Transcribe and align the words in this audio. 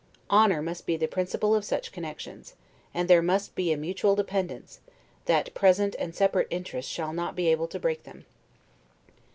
Honor 0.31 0.63
must 0.63 0.87
be 0.87 0.97
the 0.97 1.07
principle 1.07 1.53
of 1.53 1.63
such 1.63 1.91
connections; 1.91 2.55
and 2.91 3.07
there 3.07 3.21
must 3.21 3.53
be 3.53 3.71
a 3.71 3.77
mutual 3.77 4.15
dependence, 4.15 4.79
that 5.25 5.53
present 5.53 5.95
and 5.99 6.15
separate 6.15 6.47
interest 6.49 6.89
shall 6.89 7.13
not 7.13 7.35
be 7.35 7.49
able 7.49 7.67
to 7.67 7.77
break 7.77 8.01
them. 8.01 8.25